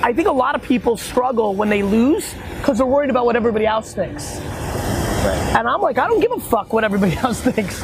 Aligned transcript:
I 0.00 0.12
think 0.12 0.28
a 0.28 0.32
lot 0.32 0.54
of 0.54 0.62
people 0.62 0.96
struggle 0.96 1.56
when 1.56 1.68
they 1.68 1.82
lose 1.82 2.32
because 2.58 2.78
they're 2.78 2.86
worried 2.86 3.10
about 3.10 3.26
what 3.26 3.34
everybody 3.34 3.66
else 3.66 3.94
thinks. 3.94 4.36
Right. 4.36 5.54
And 5.56 5.66
I'm 5.66 5.80
like, 5.80 5.98
I 5.98 6.06
don't 6.06 6.20
give 6.20 6.30
a 6.30 6.38
fuck 6.38 6.72
what 6.72 6.84
everybody 6.84 7.16
else 7.16 7.40
thinks. 7.40 7.82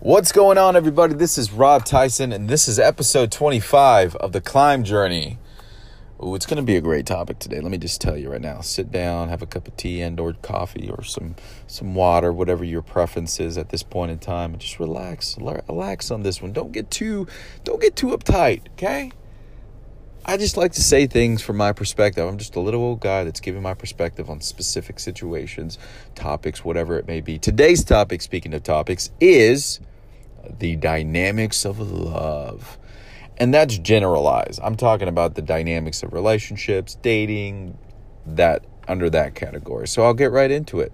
What's 0.00 0.32
going 0.32 0.56
on, 0.56 0.74
everybody? 0.74 1.12
This 1.12 1.36
is 1.36 1.52
Rob 1.52 1.84
Tyson, 1.84 2.32
and 2.32 2.48
this 2.48 2.66
is 2.66 2.78
episode 2.78 3.30
25 3.30 4.16
of 4.16 4.32
The 4.32 4.40
Climb 4.40 4.82
Journey. 4.82 5.38
Ooh, 6.20 6.34
it's 6.34 6.46
going 6.46 6.56
to 6.56 6.64
be 6.64 6.74
a 6.74 6.80
great 6.80 7.06
topic 7.06 7.38
today. 7.38 7.60
Let 7.60 7.70
me 7.70 7.78
just 7.78 8.00
tell 8.00 8.16
you 8.16 8.30
right 8.32 8.40
now. 8.40 8.60
Sit 8.60 8.90
down, 8.90 9.28
have 9.28 9.40
a 9.40 9.46
cup 9.46 9.68
of 9.68 9.76
tea 9.76 10.00
and 10.00 10.18
or 10.18 10.32
coffee 10.32 10.90
or 10.90 11.04
some 11.04 11.36
some 11.68 11.94
water, 11.94 12.32
whatever 12.32 12.64
your 12.64 12.82
preference 12.82 13.38
is 13.38 13.56
at 13.56 13.68
this 13.68 13.84
point 13.84 14.10
in 14.10 14.18
time, 14.18 14.52
and 14.52 14.60
just 14.60 14.80
relax. 14.80 15.38
Relax 15.38 16.10
on 16.10 16.22
this 16.22 16.42
one. 16.42 16.52
Don't 16.52 16.72
get 16.72 16.90
too 16.90 17.28
don't 17.62 17.80
get 17.80 17.94
too 17.94 18.08
uptight, 18.08 18.62
okay? 18.72 19.12
I 20.24 20.36
just 20.36 20.56
like 20.56 20.72
to 20.72 20.82
say 20.82 21.06
things 21.06 21.40
from 21.40 21.56
my 21.56 21.72
perspective. 21.72 22.26
I'm 22.26 22.36
just 22.36 22.56
a 22.56 22.60
little 22.60 22.82
old 22.82 23.00
guy 23.00 23.22
that's 23.22 23.40
giving 23.40 23.62
my 23.62 23.74
perspective 23.74 24.28
on 24.28 24.40
specific 24.40 24.98
situations, 24.98 25.78
topics, 26.16 26.64
whatever 26.64 26.98
it 26.98 27.06
may 27.06 27.20
be. 27.20 27.38
Today's 27.38 27.84
topic, 27.84 28.22
speaking 28.22 28.52
of 28.54 28.64
topics, 28.64 29.10
is 29.20 29.78
the 30.58 30.74
dynamics 30.76 31.64
of 31.64 31.78
love. 31.78 32.76
And 33.38 33.54
that's 33.54 33.78
generalized. 33.78 34.60
I'm 34.62 34.76
talking 34.76 35.08
about 35.08 35.34
the 35.36 35.42
dynamics 35.42 36.02
of 36.02 36.12
relationships, 36.12 36.96
dating, 36.96 37.78
that 38.26 38.64
under 38.88 39.08
that 39.10 39.34
category. 39.34 39.86
So 39.86 40.02
I'll 40.02 40.14
get 40.14 40.32
right 40.32 40.50
into 40.50 40.80
it. 40.80 40.92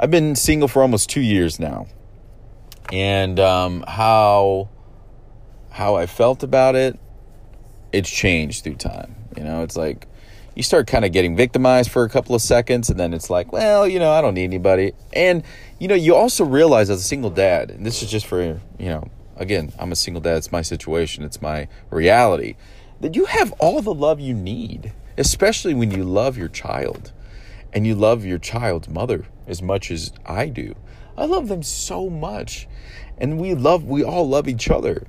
I've 0.00 0.10
been 0.10 0.34
single 0.36 0.68
for 0.68 0.82
almost 0.82 1.10
two 1.10 1.20
years 1.20 1.58
now. 1.60 1.86
And 2.92 3.38
um, 3.40 3.84
how 3.86 4.68
how 5.70 5.96
I 5.96 6.06
felt 6.06 6.42
about 6.42 6.74
it, 6.74 6.98
it's 7.92 8.08
changed 8.08 8.64
through 8.64 8.76
time. 8.76 9.14
You 9.36 9.44
know, 9.44 9.62
it's 9.62 9.76
like 9.76 10.06
you 10.54 10.62
start 10.62 10.86
kind 10.86 11.04
of 11.04 11.12
getting 11.12 11.36
victimized 11.36 11.90
for 11.90 12.04
a 12.04 12.08
couple 12.08 12.34
of 12.34 12.40
seconds 12.40 12.88
and 12.88 12.98
then 12.98 13.12
it's 13.12 13.28
like 13.28 13.52
well 13.52 13.86
you 13.86 13.98
know 13.98 14.10
i 14.10 14.22
don't 14.22 14.32
need 14.32 14.44
anybody 14.44 14.92
and 15.12 15.44
you 15.78 15.86
know 15.86 15.94
you 15.94 16.14
also 16.14 16.44
realize 16.44 16.88
as 16.88 16.98
a 16.98 17.04
single 17.04 17.28
dad 17.28 17.70
and 17.70 17.84
this 17.84 18.02
is 18.02 18.10
just 18.10 18.26
for 18.26 18.42
you 18.42 18.58
know 18.78 19.06
again 19.36 19.72
i'm 19.78 19.92
a 19.92 19.96
single 19.96 20.20
dad. 20.20 20.36
It's 20.36 20.52
my 20.52 20.62
situation. 20.62 21.24
It's 21.24 21.40
my 21.40 21.68
reality. 21.90 22.56
That 23.00 23.14
you 23.14 23.26
have 23.26 23.52
all 23.58 23.82
the 23.82 23.94
love 23.94 24.20
you 24.20 24.34
need 24.34 24.92
especially 25.16 25.74
when 25.74 25.90
you 25.90 26.04
love 26.04 26.36
your 26.36 26.48
child. 26.48 27.12
And 27.72 27.86
you 27.86 27.94
love 27.94 28.24
your 28.24 28.38
child's 28.38 28.88
mother 28.88 29.26
as 29.46 29.60
much 29.60 29.90
as 29.90 30.12
i 30.24 30.48
do. 30.48 30.74
I 31.16 31.26
love 31.26 31.48
them 31.48 31.62
so 31.62 32.08
much. 32.08 32.68
And 33.18 33.38
we 33.38 33.54
love 33.54 33.84
we 33.84 34.02
all 34.02 34.28
love 34.28 34.48
each 34.48 34.70
other. 34.70 35.06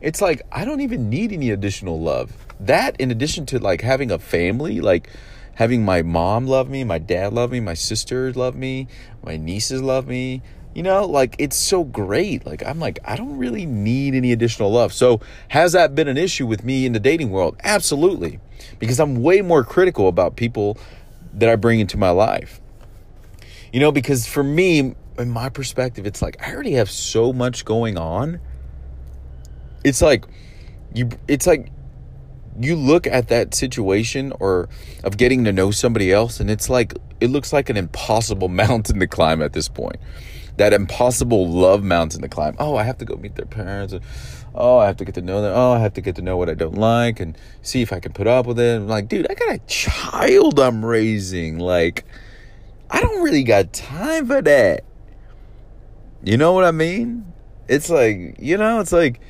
It's 0.00 0.20
like 0.20 0.42
I 0.50 0.64
don't 0.64 0.80
even 0.80 1.08
need 1.08 1.32
any 1.32 1.50
additional 1.50 2.00
love. 2.00 2.46
That 2.60 3.00
in 3.00 3.10
addition 3.10 3.46
to 3.46 3.58
like 3.58 3.80
having 3.80 4.10
a 4.10 4.18
family, 4.18 4.80
like 4.80 5.08
having 5.54 5.84
my 5.84 6.02
mom 6.02 6.46
love 6.46 6.68
me, 6.68 6.84
my 6.84 6.98
dad 6.98 7.32
love 7.32 7.50
me, 7.50 7.60
my 7.60 7.74
sisters 7.74 8.36
love 8.36 8.56
me, 8.56 8.88
my 9.22 9.36
nieces 9.36 9.82
love 9.82 10.06
me, 10.06 10.42
you 10.74 10.82
know, 10.82 11.04
like 11.04 11.36
it's 11.38 11.56
so 11.56 11.84
great. 11.84 12.46
Like 12.46 12.64
I'm 12.64 12.78
like 12.78 12.98
I 13.04 13.16
don't 13.16 13.36
really 13.36 13.66
need 13.66 14.14
any 14.14 14.32
additional 14.32 14.70
love. 14.70 14.92
So 14.92 15.20
has 15.48 15.72
that 15.72 15.94
been 15.94 16.08
an 16.08 16.16
issue 16.16 16.46
with 16.46 16.64
me 16.64 16.86
in 16.86 16.92
the 16.92 17.00
dating 17.00 17.30
world? 17.30 17.56
Absolutely. 17.62 18.40
Because 18.78 19.00
I'm 19.00 19.22
way 19.22 19.42
more 19.42 19.64
critical 19.64 20.08
about 20.08 20.36
people 20.36 20.78
that 21.34 21.48
I 21.48 21.56
bring 21.56 21.80
into 21.80 21.96
my 21.96 22.10
life. 22.10 22.60
You 23.72 23.80
know, 23.80 23.92
because 23.92 24.26
for 24.26 24.42
me, 24.42 24.94
in 25.18 25.30
my 25.30 25.48
perspective, 25.48 26.06
it's 26.06 26.20
like 26.20 26.36
I 26.46 26.52
already 26.54 26.72
have 26.72 26.90
so 26.90 27.32
much 27.32 27.64
going 27.64 27.96
on 27.96 28.40
it's 29.84 30.02
like 30.02 30.24
you 30.94 31.08
it's 31.28 31.46
like 31.46 31.70
you 32.60 32.76
look 32.76 33.06
at 33.06 33.28
that 33.28 33.54
situation 33.54 34.32
or 34.38 34.68
of 35.04 35.16
getting 35.16 35.44
to 35.44 35.52
know 35.52 35.70
somebody 35.70 36.12
else 36.12 36.38
and 36.38 36.50
it's 36.50 36.68
like 36.68 36.94
it 37.20 37.30
looks 37.30 37.52
like 37.52 37.70
an 37.70 37.76
impossible 37.76 38.48
mountain 38.62 39.00
to 39.00 39.06
climb 39.06 39.42
at 39.42 39.52
this 39.52 39.68
point 39.68 39.96
that 40.56 40.72
impossible 40.72 41.48
love 41.48 41.82
mountain 41.82 42.22
to 42.22 42.28
climb. 42.28 42.56
Oh 42.58 42.76
i 42.76 42.82
have 42.82 42.98
to 42.98 43.04
go 43.04 43.16
meet 43.16 43.36
their 43.36 43.46
parents. 43.46 43.94
Oh 44.54 44.78
i 44.78 44.86
have 44.86 44.96
to 44.98 45.04
get 45.04 45.14
to 45.14 45.22
know 45.22 45.42
them. 45.42 45.52
Oh 45.54 45.72
i 45.72 45.78
have 45.78 45.94
to 45.94 46.00
get 46.00 46.16
to 46.16 46.22
know 46.22 46.36
what 46.36 46.48
i 46.48 46.54
don't 46.54 46.76
like 46.76 47.20
and 47.20 47.36
see 47.62 47.82
if 47.82 47.92
i 47.92 48.00
can 48.00 48.12
put 48.12 48.26
up 48.26 48.46
with 48.46 48.58
it. 48.58 48.76
I'm 48.76 48.88
like 48.88 49.08
dude 49.08 49.30
i 49.30 49.34
got 49.34 49.54
a 49.54 49.58
child 49.66 50.60
i'm 50.60 50.84
raising. 50.84 51.58
Like 51.58 52.04
i 52.90 53.00
don't 53.00 53.22
really 53.22 53.44
got 53.44 53.72
time 53.72 54.26
for 54.26 54.42
that. 54.42 54.84
You 56.22 56.36
know 56.36 56.52
what 56.52 56.64
i 56.64 56.70
mean? 56.70 57.32
It's 57.68 57.90
like 57.90 58.36
you 58.38 58.56
know 58.56 58.80
it's 58.80 58.92
like 58.92 59.20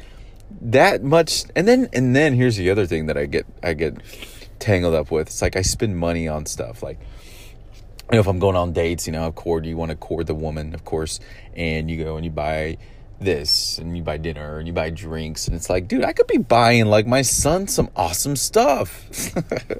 that 0.60 1.02
much. 1.02 1.44
And 1.56 1.66
then 1.66 1.88
and 1.92 2.14
then 2.14 2.34
here's 2.34 2.56
the 2.56 2.70
other 2.70 2.86
thing 2.86 3.06
that 3.06 3.16
I 3.16 3.26
get 3.26 3.46
I 3.62 3.74
get 3.74 3.96
tangled 4.58 4.94
up 4.94 5.10
with. 5.10 5.28
It's 5.28 5.42
like 5.42 5.56
I 5.56 5.62
spend 5.62 5.96
money 5.96 6.28
on 6.28 6.46
stuff. 6.46 6.82
Like 6.82 7.00
you 8.10 8.16
know, 8.16 8.20
if 8.20 8.26
I'm 8.26 8.38
going 8.38 8.56
on 8.56 8.72
dates, 8.72 9.06
you 9.06 9.12
know, 9.12 9.26
of 9.26 9.34
course 9.34 9.66
you 9.66 9.76
want 9.76 9.90
to 9.90 9.96
court 9.96 10.26
the 10.26 10.34
woman, 10.34 10.74
of 10.74 10.84
course, 10.84 11.20
and 11.54 11.90
you 11.90 12.02
go 12.02 12.16
and 12.16 12.24
you 12.24 12.30
buy 12.30 12.78
this 13.20 13.78
and 13.78 13.96
you 13.96 14.02
buy 14.02 14.16
dinner 14.16 14.58
and 14.58 14.66
you 14.66 14.72
buy 14.72 14.90
drinks 14.90 15.46
and 15.46 15.56
it's 15.56 15.70
like, 15.70 15.88
dude, 15.88 16.04
I 16.04 16.12
could 16.12 16.26
be 16.26 16.38
buying 16.38 16.86
like 16.86 17.06
my 17.06 17.22
son 17.22 17.68
some 17.68 17.88
awesome 17.96 18.36
stuff. 18.36 19.06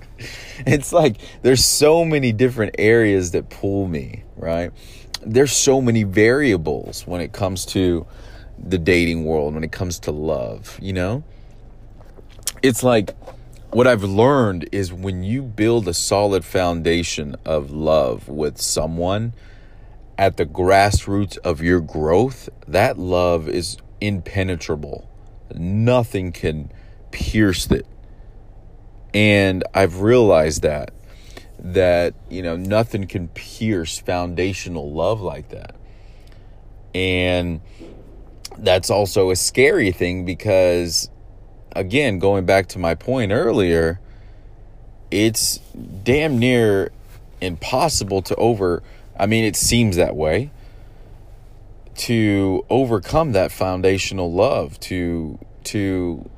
it's 0.67 0.93
like 0.93 1.17
there's 1.43 1.65
so 1.65 2.05
many 2.05 2.33
different 2.33 2.77
areas 2.79 3.33
that 3.33 3.51
pull 3.51 3.89
me, 3.89 4.23
right? 4.37 4.73
There's 5.25 5.53
so 5.53 5.81
many 5.81 6.05
variables 6.05 7.07
when 7.07 7.21
it 7.21 7.33
comes 7.33 7.67
to 7.67 8.07
the 8.59 8.79
dating 8.79 9.25
world 9.25 9.55
when 9.55 9.65
it 9.65 9.73
comes 9.73 9.99
to 10.01 10.13
love, 10.13 10.79
you 10.81 10.93
know? 10.93 11.25
It's 12.63 12.83
like 12.83 13.15
what 13.73 13.87
I've 13.87 14.05
learned 14.05 14.69
is 14.71 14.93
when 14.93 15.23
you 15.23 15.43
build 15.43 15.89
a 15.89 15.95
solid 15.95 16.45
foundation 16.45 17.37
of 17.45 17.71
love 17.71 18.29
with 18.29 18.61
someone 18.61 19.33
at 20.19 20.37
the 20.37 20.45
grassroots 20.45 21.39
of 21.39 21.63
your 21.63 21.81
growth, 21.81 22.51
that 22.69 22.99
love 22.99 23.49
is 23.49 23.79
impenetrable. 24.01 25.09
Nothing 25.55 26.33
can 26.33 26.71
pierce 27.13 27.71
it. 27.71 27.87
And 29.15 29.65
I've 29.75 30.01
realized 30.01 30.63
that 30.63 30.93
that 31.59 32.13
you 32.29 32.43
know 32.43 32.57
nothing 32.57 33.07
can 33.07 33.29
pierce 33.29 33.99
foundational 33.99 34.93
love 34.93 35.21
like 35.21 35.49
that. 35.51 35.77
And 36.95 37.61
that's 38.59 38.91
also 38.91 39.31
a 39.31 39.37
scary 39.37 39.93
thing 39.93 40.25
because 40.25 41.09
again 41.75 42.19
going 42.19 42.45
back 42.45 42.69
to 42.69 42.79
my 42.79 42.95
point 42.95 43.33
earlier 43.33 44.01
it's 45.11 45.59
damn 46.05 46.39
near 46.39 46.91
impossible 47.41 48.23
to 48.23 48.35
over 48.37 48.83
I 49.19 49.27
mean 49.27 49.45
it 49.45 49.57
seems 49.57 49.97
that 49.97 50.17
way 50.17 50.51
to 51.95 52.65
overcome 52.71 53.33
that 53.33 53.53
foundational 53.53 54.33
love 54.33 54.79
to 54.81 55.39
to 55.65 56.29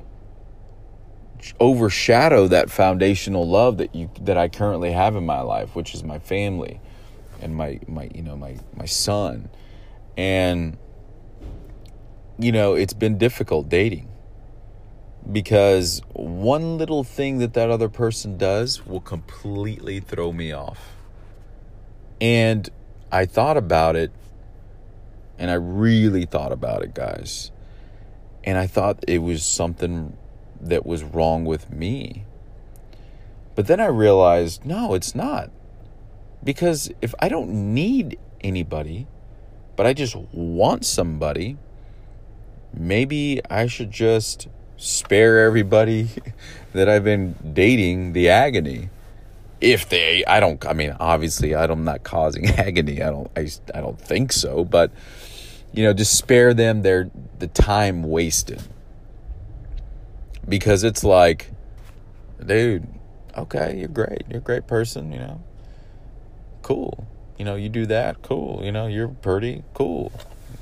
overshadow 1.59 2.47
that 2.47 2.71
foundational 2.71 3.47
love 3.47 3.77
that 3.77 3.93
you 3.93 4.09
that 4.21 4.37
I 4.37 4.49
currently 4.49 4.91
have 4.91 5.15
in 5.15 5.25
my 5.25 5.41
life 5.41 5.75
which 5.75 5.93
is 5.93 6.03
my 6.03 6.19
family 6.19 6.79
and 7.41 7.55
my 7.55 7.79
my 7.87 8.09
you 8.13 8.21
know 8.21 8.35
my 8.35 8.57
my 8.75 8.85
son. 8.85 9.49
And 10.17 10.77
you 12.37 12.51
know, 12.51 12.73
it's 12.73 12.93
been 12.93 13.17
difficult 13.17 13.69
dating 13.69 14.09
because 15.31 16.01
one 16.13 16.77
little 16.77 17.03
thing 17.03 17.39
that 17.39 17.53
that 17.53 17.69
other 17.69 17.89
person 17.89 18.37
does 18.37 18.85
will 18.85 19.01
completely 19.01 19.99
throw 19.99 20.31
me 20.31 20.51
off. 20.51 20.93
And 22.21 22.69
I 23.11 23.25
thought 23.25 23.57
about 23.57 23.95
it 23.95 24.11
and 25.37 25.51
I 25.51 25.55
really 25.55 26.25
thought 26.25 26.51
about 26.51 26.83
it, 26.83 26.93
guys. 26.93 27.51
And 28.43 28.57
I 28.57 28.67
thought 28.67 29.03
it 29.07 29.19
was 29.19 29.43
something 29.43 30.15
that 30.61 30.85
was 30.85 31.03
wrong 31.03 31.45
with 31.45 31.69
me. 31.69 32.25
But 33.55 33.67
then 33.67 33.79
I 33.79 33.87
realized, 33.87 34.65
no, 34.65 34.93
it's 34.93 35.15
not. 35.15 35.49
Because 36.43 36.91
if 37.01 37.15
I 37.19 37.27
don't 37.27 37.73
need 37.73 38.17
anybody, 38.41 39.07
but 39.75 39.85
I 39.85 39.93
just 39.93 40.15
want 40.31 40.85
somebody, 40.85 41.57
maybe 42.73 43.41
I 43.49 43.67
should 43.67 43.91
just 43.91 44.47
spare 44.77 45.45
everybody 45.45 46.09
that 46.73 46.89
I've 46.89 47.03
been 47.03 47.35
dating 47.53 48.13
the 48.13 48.29
agony. 48.29 48.89
If 49.61 49.89
they, 49.89 50.23
I 50.25 50.39
don't, 50.39 50.63
I 50.65 50.73
mean, 50.73 50.95
obviously, 50.99 51.55
I'm 51.55 51.83
not 51.83 52.03
causing 52.03 52.47
agony. 52.57 53.01
I 53.01 53.09
don't, 53.09 53.31
I, 53.35 53.49
I 53.73 53.81
don't 53.81 53.99
think 53.99 54.31
so. 54.31 54.65
But 54.65 54.91
you 55.75 55.83
know, 55.83 55.93
just 55.93 56.17
spare 56.17 56.53
them 56.53 56.81
their 56.83 57.09
the 57.39 57.47
time 57.47 58.03
wasted 58.03 58.61
because 60.47 60.83
it's 60.83 61.03
like, 61.03 61.51
dude, 62.43 62.87
okay, 63.37 63.77
you're 63.77 63.89
great, 63.89 64.23
you're 64.29 64.39
a 64.39 64.43
great 64.43 64.67
person, 64.67 65.11
you 65.11 65.19
know, 65.19 65.43
cool. 66.61 67.07
You 67.37 67.43
know, 67.43 67.55
you 67.55 67.67
do 67.67 67.85
that, 67.87 68.21
cool. 68.21 68.61
You 68.63 68.71
know, 68.71 68.87
you're 68.87 69.09
pretty, 69.09 69.63
cool. 69.73 70.13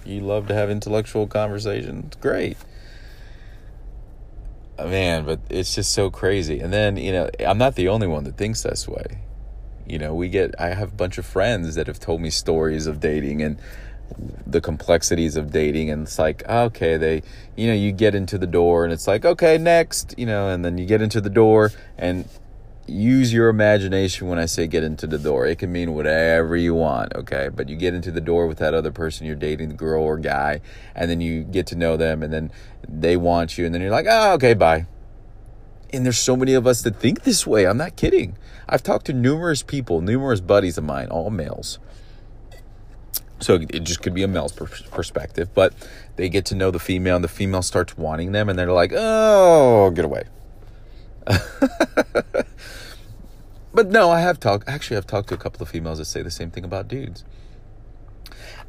You 0.03 0.21
love 0.21 0.47
to 0.47 0.55
have 0.55 0.71
intellectual 0.71 1.27
conversations. 1.27 2.15
Great. 2.19 2.57
Man, 4.77 5.25
but 5.25 5.39
it's 5.49 5.75
just 5.75 5.93
so 5.93 6.09
crazy. 6.09 6.59
And 6.59 6.73
then, 6.73 6.97
you 6.97 7.11
know, 7.11 7.29
I'm 7.39 7.57
not 7.57 7.75
the 7.75 7.87
only 7.89 8.07
one 8.07 8.23
that 8.23 8.37
thinks 8.37 8.63
this 8.63 8.87
way. 8.87 9.21
You 9.85 9.99
know, 9.99 10.15
we 10.15 10.29
get, 10.29 10.55
I 10.59 10.69
have 10.69 10.93
a 10.93 10.95
bunch 10.95 11.17
of 11.17 11.25
friends 11.25 11.75
that 11.75 11.87
have 11.87 11.99
told 11.99 12.21
me 12.21 12.29
stories 12.29 12.87
of 12.87 12.99
dating 12.99 13.41
and 13.41 13.59
the 14.45 14.61
complexities 14.61 15.35
of 15.35 15.51
dating. 15.51 15.89
And 15.89 16.03
it's 16.03 16.17
like, 16.17 16.43
ah, 16.47 16.63
okay, 16.63 16.97
they, 16.97 17.23
you 17.55 17.67
know, 17.67 17.73
you 17.73 17.91
get 17.91 18.15
into 18.15 18.37
the 18.37 18.47
door 18.47 18.83
and 18.83 18.93
it's 18.93 19.07
like, 19.07 19.25
okay, 19.25 19.57
next, 19.57 20.15
you 20.17 20.25
know, 20.25 20.49
and 20.49 20.63
then 20.63 20.77
you 20.77 20.85
get 20.85 21.01
into 21.01 21.21
the 21.21 21.29
door 21.29 21.71
and 21.97 22.27
use 22.87 23.31
your 23.31 23.49
imagination 23.49 24.27
when 24.27 24.39
I 24.39 24.45
say 24.45 24.67
get 24.67 24.83
into 24.83 25.07
the 25.07 25.17
door. 25.17 25.45
It 25.45 25.59
can 25.59 25.71
mean 25.71 25.93
whatever 25.93 26.55
you 26.55 26.73
want, 26.73 27.15
okay? 27.15 27.49
But 27.53 27.69
you 27.69 27.75
get 27.75 27.93
into 27.93 28.11
the 28.11 28.21
door 28.21 28.47
with 28.47 28.57
that 28.59 28.73
other 28.73 28.91
person 28.91 29.25
you're 29.25 29.35
dating, 29.35 29.69
the 29.69 29.75
girl 29.75 30.03
or 30.03 30.17
guy, 30.17 30.61
and 30.95 31.09
then 31.09 31.21
you 31.21 31.43
get 31.43 31.67
to 31.67 31.75
know 31.75 31.97
them, 31.97 32.23
and 32.23 32.33
then 32.33 32.51
they 32.87 33.15
want 33.15 33.57
you, 33.57 33.65
and 33.65 33.73
then 33.73 33.81
you're 33.81 33.91
like, 33.91 34.07
oh, 34.09 34.33
okay, 34.33 34.53
bye. 34.53 34.85
And 35.91 36.05
there's 36.05 36.17
so 36.17 36.35
many 36.35 36.53
of 36.53 36.65
us 36.67 36.81
that 36.81 36.97
think 36.97 37.23
this 37.23 37.45
way. 37.45 37.65
I'm 37.65 37.77
not 37.77 37.95
kidding. 37.95 38.37
I've 38.67 38.83
talked 38.83 39.05
to 39.05 39.13
numerous 39.13 39.63
people, 39.63 40.01
numerous 40.01 40.41
buddies 40.41 40.77
of 40.77 40.83
mine, 40.83 41.07
all 41.07 41.29
males. 41.29 41.79
So 43.39 43.55
it 43.55 43.83
just 43.83 44.01
could 44.01 44.13
be 44.13 44.23
a 44.23 44.27
male's 44.27 44.53
perspective, 44.53 45.49
but 45.53 45.73
they 46.15 46.29
get 46.29 46.45
to 46.45 46.55
know 46.55 46.71
the 46.71 46.79
female, 46.79 47.15
and 47.15 47.23
the 47.23 47.29
female 47.29 47.61
starts 47.61 47.97
wanting 47.97 48.31
them, 48.31 48.49
and 48.49 48.57
they're 48.57 48.71
like, 48.71 48.91
oh, 48.95 49.91
get 49.91 50.05
away. 50.05 50.23
but 53.73 53.89
no, 53.89 54.09
I 54.09 54.21
have 54.21 54.39
talked. 54.39 54.67
Actually, 54.67 54.97
I've 54.97 55.07
talked 55.07 55.29
to 55.29 55.35
a 55.35 55.37
couple 55.37 55.61
of 55.61 55.69
females 55.69 55.97
that 55.97 56.05
say 56.05 56.21
the 56.21 56.31
same 56.31 56.51
thing 56.51 56.63
about 56.63 56.87
dudes. 56.87 57.23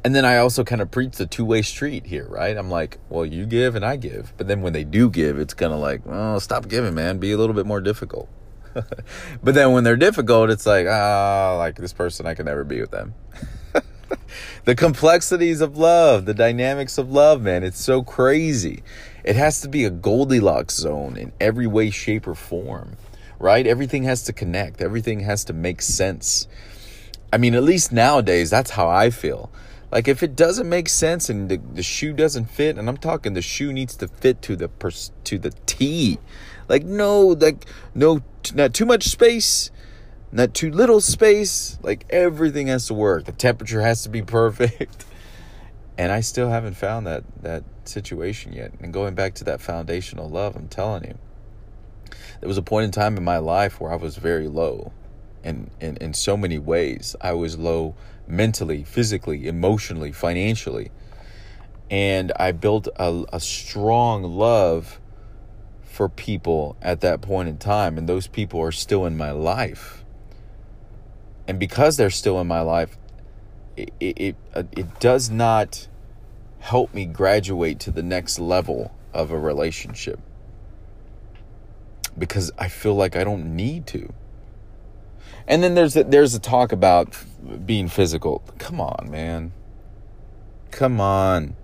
And 0.03 0.13
then 0.13 0.23
I 0.23 0.37
also 0.37 0.63
kind 0.63 0.81
of 0.81 0.91
preach 0.91 1.17
the 1.17 1.25
two 1.25 1.45
way 1.45 1.61
street 1.63 2.05
here, 2.05 2.27
right? 2.29 2.55
I'm 2.55 2.69
like, 2.69 2.99
well, 3.09 3.25
you 3.25 3.45
give 3.45 3.75
and 3.75 3.83
I 3.83 3.95
give. 3.95 4.33
But 4.37 4.47
then 4.47 4.61
when 4.61 4.73
they 4.73 4.83
do 4.83 5.09
give, 5.09 5.39
it's 5.39 5.53
kind 5.53 5.73
of 5.73 5.79
like, 5.79 6.01
oh, 6.05 6.37
stop 6.39 6.67
giving, 6.67 6.93
man. 6.93 7.17
Be 7.17 7.31
a 7.31 7.37
little 7.37 7.55
bit 7.55 7.65
more 7.65 7.81
difficult. 7.81 8.29
but 8.73 9.55
then 9.55 9.71
when 9.71 9.83
they're 9.83 9.95
difficult, 9.95 10.49
it's 10.49 10.65
like, 10.65 10.85
ah, 10.87 11.53
oh, 11.53 11.57
like 11.57 11.75
this 11.77 11.93
person, 11.93 12.27
I 12.27 12.35
can 12.35 12.45
never 12.45 12.63
be 12.63 12.81
with 12.81 12.91
them. 12.91 13.15
the 14.65 14.75
complexities 14.75 15.61
of 15.61 15.77
love, 15.77 16.25
the 16.25 16.33
dynamics 16.33 16.97
of 16.97 17.11
love, 17.11 17.41
man, 17.41 17.63
it's 17.63 17.81
so 17.81 18.03
crazy. 18.03 18.83
It 19.23 19.35
has 19.35 19.61
to 19.61 19.69
be 19.69 19.85
a 19.85 19.89
Goldilocks 19.89 20.75
zone 20.75 21.17
in 21.17 21.31
every 21.39 21.67
way, 21.67 21.89
shape, 21.89 22.27
or 22.27 22.35
form, 22.35 22.97
right? 23.39 23.65
Everything 23.65 24.03
has 24.03 24.23
to 24.23 24.33
connect, 24.33 24.81
everything 24.81 25.21
has 25.21 25.43
to 25.45 25.53
make 25.53 25.81
sense. 25.81 26.47
I 27.31 27.37
mean, 27.37 27.55
at 27.55 27.63
least 27.63 27.91
nowadays, 27.91 28.49
that's 28.49 28.71
how 28.71 28.87
I 28.87 29.09
feel. 29.09 29.51
Like 29.91 30.07
if 30.07 30.23
it 30.23 30.35
doesn't 30.35 30.67
make 30.67 30.89
sense 30.89 31.29
and 31.29 31.49
the, 31.49 31.57
the 31.57 31.83
shoe 31.83 32.13
doesn't 32.13 32.45
fit, 32.45 32.77
and 32.77 32.89
I'm 32.89 32.97
talking 32.97 33.33
the 33.33 33.41
shoe 33.41 33.71
needs 33.71 33.95
to 33.97 34.07
fit 34.07 34.41
to 34.43 34.55
the 34.55 34.67
pers- 34.67 35.11
to 35.25 35.37
the 35.37 35.51
T. 35.65 36.19
Like 36.67 36.83
no, 36.83 37.27
like 37.27 37.65
no, 37.93 38.21
not 38.53 38.73
too 38.73 38.85
much 38.85 39.05
space, 39.05 39.71
not 40.31 40.53
too 40.53 40.71
little 40.71 40.99
space. 41.01 41.77
Like 41.81 42.05
everything 42.09 42.67
has 42.67 42.87
to 42.87 42.93
work. 42.93 43.25
The 43.25 43.31
temperature 43.31 43.81
has 43.81 44.03
to 44.03 44.09
be 44.09 44.21
perfect. 44.21 45.05
And 45.97 46.11
I 46.11 46.19
still 46.19 46.49
haven't 46.49 46.73
found 46.73 47.07
that 47.07 47.23
that 47.41 47.63
situation 47.85 48.51
yet. 48.51 48.73
And 48.81 48.91
going 48.91 49.15
back 49.15 49.33
to 49.35 49.45
that 49.45 49.61
foundational 49.61 50.29
love, 50.29 50.57
I'm 50.57 50.67
telling 50.67 51.05
you, 51.05 51.17
there 52.39 52.47
was 52.47 52.57
a 52.57 52.61
point 52.61 52.85
in 52.85 52.91
time 52.91 53.17
in 53.17 53.23
my 53.23 53.37
life 53.37 53.79
where 53.79 53.91
I 53.91 53.95
was 53.95 54.17
very 54.17 54.47
low. 54.47 54.91
And 55.43 55.69
in, 55.79 55.97
in 55.97 56.13
so 56.13 56.35
many 56.35 56.57
ways, 56.57 57.15
I 57.21 57.33
was 57.33 57.57
low 57.57 57.95
mentally, 58.27 58.83
physically, 58.83 59.47
emotionally, 59.47 60.11
financially. 60.11 60.91
And 61.89 62.31
I 62.35 62.51
built 62.51 62.87
a, 62.95 63.25
a 63.31 63.39
strong 63.39 64.23
love 64.23 64.99
for 65.83 66.09
people 66.09 66.75
at 66.81 67.01
that 67.01 67.21
point 67.21 67.47
in 67.47 67.57
time. 67.57 67.97
And 67.97 68.09
those 68.09 68.27
people 68.27 68.59
are 68.61 68.71
still 68.71 69.05
in 69.05 69.15
my 69.15 69.31
life. 69.31 70.03
And 71.47 71.59
because 71.59 71.97
they're 71.97 72.09
still 72.09 72.41
in 72.41 72.47
my 72.47 72.61
life, 72.61 72.97
it, 73.77 73.93
it, 73.99 74.19
it 74.19 74.35
uh, 74.55 74.63
does 74.99 75.29
not 75.29 75.87
help 76.59 76.93
me 76.93 77.05
graduate 77.05 77.79
to 77.81 77.91
the 77.91 78.01
next 78.01 78.39
level 78.39 78.91
of 79.13 79.29
a 79.29 79.37
relationship 79.37 80.19
because 82.17 82.51
I 82.57 82.67
feel 82.67 82.95
like 82.95 83.15
I 83.15 83.23
don't 83.23 83.55
need 83.55 83.87
to. 83.87 84.13
And 85.47 85.63
then 85.63 85.75
there's 85.75 85.95
a, 85.95 86.03
there's 86.03 86.33
a 86.33 86.39
talk 86.39 86.71
about 86.71 87.15
being 87.65 87.87
physical. 87.87 88.43
Come 88.57 88.81
on, 88.81 89.09
man. 89.09 89.51
Come 90.71 90.99
on. 90.99 91.55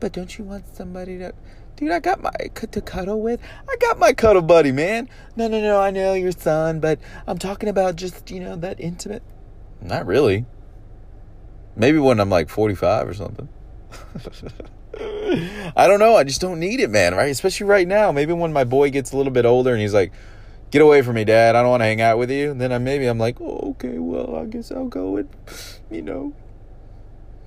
But 0.00 0.12
don't 0.12 0.38
you 0.38 0.44
want 0.44 0.74
somebody 0.76 1.18
to 1.18 1.32
Dude, 1.78 1.92
I 1.92 2.00
got 2.00 2.20
my 2.20 2.32
to 2.32 2.80
cuddle 2.80 3.20
with. 3.20 3.40
I 3.68 3.76
got 3.76 4.00
my 4.00 4.12
cuddle 4.12 4.42
buddy, 4.42 4.72
man. 4.72 5.08
No, 5.36 5.46
no, 5.46 5.60
no. 5.60 5.80
I 5.80 5.92
know 5.92 6.12
your 6.14 6.32
son, 6.32 6.80
but 6.80 6.98
I'm 7.24 7.38
talking 7.38 7.68
about 7.68 7.94
just, 7.94 8.32
you 8.32 8.40
know, 8.40 8.56
that 8.56 8.80
intimate. 8.80 9.22
Not 9.80 10.04
really. 10.04 10.44
Maybe 11.76 11.98
when 11.98 12.18
I'm 12.18 12.30
like 12.30 12.48
45 12.48 13.06
or 13.06 13.14
something. 13.14 13.48
I 15.76 15.86
don't 15.86 16.00
know. 16.00 16.16
I 16.16 16.24
just 16.24 16.40
don't 16.40 16.58
need 16.58 16.80
it, 16.80 16.90
man, 16.90 17.14
right? 17.14 17.30
Especially 17.30 17.66
right 17.66 17.86
now. 17.86 18.10
Maybe 18.12 18.32
when 18.32 18.52
my 18.52 18.64
boy 18.64 18.90
gets 18.90 19.12
a 19.12 19.16
little 19.16 19.32
bit 19.32 19.44
older 19.44 19.72
and 19.72 19.80
he's 19.80 19.94
like, 19.94 20.12
get 20.70 20.82
away 20.82 21.02
from 21.02 21.14
me, 21.14 21.24
dad. 21.24 21.56
I 21.56 21.62
don't 21.62 21.70
want 21.70 21.82
to 21.82 21.86
hang 21.86 22.00
out 22.00 22.18
with 22.18 22.30
you. 22.30 22.54
then 22.54 22.72
I, 22.72 22.78
maybe 22.78 23.06
I'm 23.06 23.18
like, 23.18 23.40
oh, 23.40 23.70
okay, 23.70 23.98
well, 23.98 24.36
I 24.36 24.46
guess 24.46 24.70
I'll 24.72 24.88
go 24.88 25.16
and, 25.16 25.28
you 25.90 26.02
know, 26.02 26.32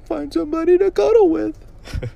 find 0.06 0.32
somebody 0.34 0.78
to 0.78 0.92
cuddle 0.92 1.30
with. 1.30 1.58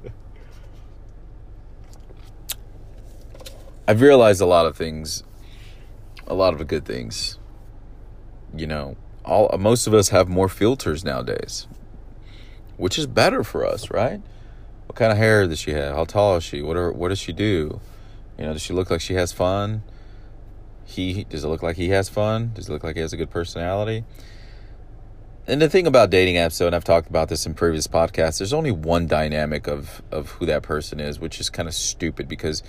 I've 3.88 4.02
realized 4.02 4.42
a 4.42 4.48
lot 4.48 4.66
of 4.66 4.76
things, 4.76 5.24
a 6.26 6.34
lot 6.34 6.54
of 6.54 6.68
good 6.68 6.86
things. 6.86 7.38
You 8.56 8.68
know, 8.68 8.96
all 9.24 9.56
most 9.60 9.86
of 9.86 9.94
us 9.94 10.10
have 10.10 10.28
more 10.28 10.50
filters 10.50 11.04
nowadays 11.04 11.68
which 12.78 12.98
is 12.98 13.08
better 13.08 13.44
for 13.44 13.66
us, 13.66 13.90
right? 13.92 14.22
What 14.88 14.96
kind 14.96 15.12
of 15.12 15.18
hair 15.18 15.48
does 15.48 15.60
she 15.60 15.72
have? 15.72 15.96
How 15.96 16.06
tall 16.06 16.38
is 16.38 16.44
she? 16.44 16.62
What 16.62 16.78
are, 16.78 16.92
what 16.92 17.10
does 17.10 17.20
she 17.20 17.34
do? 17.34 17.80
You 18.38 18.46
know, 18.46 18.54
does 18.54 18.62
she 18.62 18.74
look 18.74 18.90
like 18.90 19.02
she 19.02 19.14
has 19.16 19.32
fun? 19.32 19.84
He 20.86 21.24
does 21.24 21.44
it 21.44 21.48
look 21.48 21.64
like 21.64 21.78
he 21.78 21.90
has 21.90 22.10
fun? 22.10 22.52
Does 22.54 22.70
it 22.70 22.72
look 22.72 22.84
like 22.84 22.96
he 22.96 23.02
has 23.02 23.12
a 23.12 23.18
good 23.18 23.32
personality? 23.32 24.04
And 25.48 25.62
the 25.62 25.70
thing 25.70 25.86
about 25.86 26.10
dating 26.10 26.36
apps, 26.36 26.58
though, 26.58 26.66
and 26.66 26.76
I've 26.76 26.84
talked 26.84 27.08
about 27.08 27.30
this 27.30 27.46
in 27.46 27.54
previous 27.54 27.88
podcasts, 27.88 28.40
there's 28.40 28.54
only 28.54 28.72
one 28.72 29.08
dynamic 29.08 29.68
of 29.68 30.02
of 30.12 30.32
who 30.32 30.46
that 30.46 30.64
person 30.64 31.00
is, 31.00 31.20
which 31.20 31.40
is 31.40 31.50
kind 31.50 31.68
of 31.68 31.74
stupid 31.74 32.28
because 32.28 32.64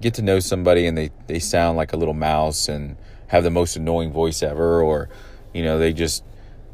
get 0.00 0.14
to 0.14 0.22
know 0.22 0.40
somebody 0.40 0.86
and 0.86 0.98
they 0.98 1.10
they 1.26 1.38
sound 1.38 1.76
like 1.76 1.92
a 1.92 1.96
little 1.96 2.14
mouse 2.14 2.68
and 2.68 2.96
have 3.28 3.44
the 3.44 3.50
most 3.50 3.76
annoying 3.76 4.12
voice 4.12 4.42
ever, 4.42 4.82
or 4.82 5.08
you 5.52 5.62
know 5.62 5.78
they 5.78 5.92
just 5.92 6.24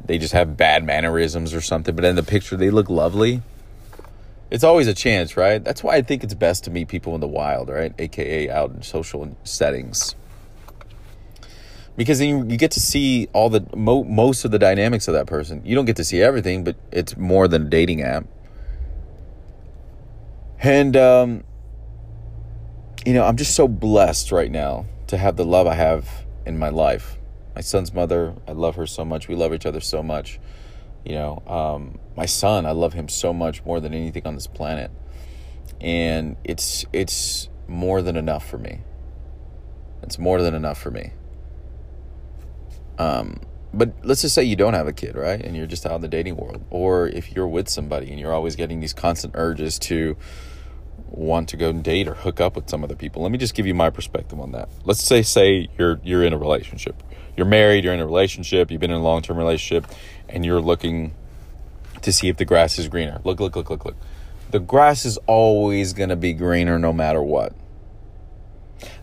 they 0.05 0.17
just 0.17 0.33
have 0.33 0.57
bad 0.57 0.83
mannerisms 0.83 1.53
or 1.53 1.61
something, 1.61 1.95
but 1.95 2.05
in 2.05 2.15
the 2.15 2.23
picture 2.23 2.55
they 2.55 2.69
look 2.69 2.89
lovely. 2.89 3.41
It's 4.51 4.63
always 4.63 4.87
a 4.87 4.93
chance, 4.93 5.37
right? 5.37 5.63
That's 5.63 5.83
why 5.83 5.95
I 5.95 6.01
think 6.01 6.23
it's 6.23 6.33
best 6.33 6.63
to 6.63 6.71
meet 6.71 6.87
people 6.87 7.13
in 7.15 7.21
the 7.21 7.27
wild, 7.27 7.69
right? 7.69 7.93
AKA 7.97 8.49
out 8.49 8.71
in 8.71 8.81
social 8.81 9.35
settings. 9.43 10.15
Because 11.95 12.19
then 12.19 12.29
you, 12.29 12.51
you 12.51 12.57
get 12.57 12.71
to 12.71 12.79
see 12.79 13.27
all 13.33 13.49
the 13.49 13.65
mo- 13.75 14.05
most 14.05 14.45
of 14.45 14.51
the 14.51 14.59
dynamics 14.59 15.07
of 15.07 15.13
that 15.13 15.27
person. 15.27 15.61
You 15.65 15.75
don't 15.75 15.85
get 15.85 15.97
to 15.97 16.03
see 16.03 16.21
everything, 16.21 16.63
but 16.63 16.77
it's 16.91 17.17
more 17.17 17.47
than 17.47 17.67
a 17.67 17.69
dating 17.69 18.01
app. 18.01 18.25
And 20.61 20.95
um, 20.97 21.43
you 23.05 23.13
know, 23.13 23.25
I'm 23.25 23.37
just 23.37 23.55
so 23.55 23.67
blessed 23.67 24.31
right 24.31 24.51
now 24.51 24.85
to 25.07 25.17
have 25.17 25.35
the 25.35 25.45
love 25.45 25.67
I 25.67 25.75
have 25.75 26.25
in 26.45 26.57
my 26.57 26.69
life 26.69 27.19
my 27.59 27.61
son's 27.61 27.93
mother, 27.93 28.35
I 28.47 28.53
love 28.53 28.75
her 28.77 28.87
so 28.87 29.03
much. 29.03 29.27
We 29.27 29.35
love 29.35 29.53
each 29.53 29.65
other 29.65 29.81
so 29.81 30.01
much. 30.01 30.39
You 31.05 31.15
know, 31.15 31.43
um, 31.47 31.99
my 32.15 32.25
son, 32.25 32.65
I 32.65 32.71
love 32.71 32.93
him 32.93 33.07
so 33.07 33.33
much 33.33 33.63
more 33.65 33.79
than 33.79 33.93
anything 33.93 34.27
on 34.27 34.35
this 34.35 34.47
planet, 34.47 34.91
and 35.79 36.35
it's 36.43 36.85
it's 36.91 37.49
more 37.67 38.01
than 38.01 38.15
enough 38.15 38.47
for 38.47 38.57
me. 38.57 38.81
It's 40.03 40.19
more 40.19 40.41
than 40.41 40.53
enough 40.53 40.79
for 40.79 40.91
me. 40.91 41.13
Um, 42.97 43.39
but 43.73 43.93
let's 44.03 44.21
just 44.21 44.35
say 44.35 44.43
you 44.43 44.55
don't 44.55 44.73
have 44.73 44.87
a 44.87 44.93
kid, 44.93 45.15
right? 45.15 45.39
And 45.39 45.55
you're 45.55 45.67
just 45.67 45.85
out 45.85 45.95
in 45.95 46.01
the 46.01 46.07
dating 46.07 46.35
world, 46.35 46.63
or 46.69 47.07
if 47.07 47.31
you're 47.31 47.47
with 47.47 47.69
somebody 47.69 48.09
and 48.09 48.19
you're 48.19 48.33
always 48.33 48.55
getting 48.55 48.79
these 48.79 48.93
constant 48.93 49.33
urges 49.37 49.79
to 49.79 50.17
want 51.11 51.49
to 51.49 51.57
go 51.57 51.71
date 51.73 52.07
or 52.07 52.13
hook 52.13 52.39
up 52.39 52.55
with 52.55 52.69
some 52.69 52.83
other 52.83 52.95
people. 52.95 53.21
Let 53.23 53.31
me 53.31 53.37
just 53.37 53.55
give 53.55 53.65
you 53.65 53.73
my 53.73 53.89
perspective 53.89 54.39
on 54.39 54.51
that. 54.53 54.69
Let's 54.85 55.03
say 55.03 55.21
say 55.21 55.67
you're 55.77 55.99
you're 56.03 56.23
in 56.23 56.33
a 56.33 56.37
relationship 56.37 57.01
you're 57.39 57.47
married, 57.47 57.85
you're 57.85 57.93
in 57.93 58.01
a 58.01 58.05
relationship, 58.05 58.69
you've 58.69 58.81
been 58.81 58.91
in 58.91 58.97
a 58.97 59.01
long 59.01 59.21
term 59.21 59.37
relationship, 59.37 59.89
and 60.27 60.45
you're 60.45 60.59
looking 60.59 61.13
to 62.01 62.11
see 62.11 62.27
if 62.27 62.35
the 62.35 62.43
grass 62.43 62.77
is 62.77 62.89
greener. 62.89 63.21
Look, 63.23 63.39
look, 63.39 63.55
look, 63.55 63.69
look, 63.69 63.85
look. 63.85 63.95
The 64.51 64.59
grass 64.59 65.05
is 65.05 65.17
always 65.25 65.93
going 65.93 66.09
to 66.09 66.17
be 66.17 66.33
greener 66.33 66.77
no 66.77 66.91
matter 66.91 67.23
what. 67.23 67.53